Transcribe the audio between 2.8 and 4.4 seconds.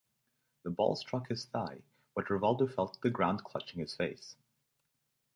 to the ground clutching his face.